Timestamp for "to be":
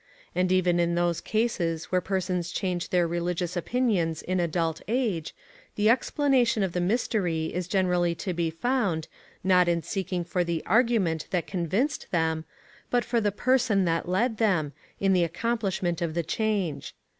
8.15-8.49